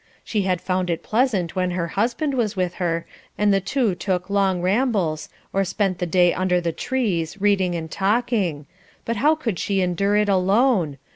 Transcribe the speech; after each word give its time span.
She 0.23 0.41
had 0.41 0.61
found 0.61 0.89
it 0.89 1.03
pleasant 1.03 1.55
when 1.55 1.69
her 1.77 1.89
husband 1.89 2.33
was 2.33 2.55
with 2.55 2.73
her 2.81 3.05
and 3.37 3.53
the 3.53 3.59
two 3.61 3.93
took 3.93 4.31
long 4.31 4.59
rambles, 4.59 5.29
or 5.53 5.63
spent 5.63 5.99
the 5.99 6.07
day 6.07 6.33
under 6.33 6.59
the 6.59 6.71
trees, 6.71 7.39
reading 7.39 7.75
and 7.75 7.91
talking, 7.91 8.65
but 9.05 9.17
how 9.17 9.35
could 9.35 9.59
she 9.59 9.79
endure 9.79 10.15
it 10.17 10.27
alone? 10.27 10.97